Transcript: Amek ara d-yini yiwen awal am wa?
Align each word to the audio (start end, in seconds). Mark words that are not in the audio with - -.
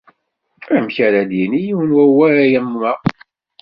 Amek 0.75 0.95
ara 1.05 1.29
d-yini 1.29 1.59
yiwen 1.65 1.91
awal 2.03 2.51
am 2.59 2.69
wa? 2.79 2.93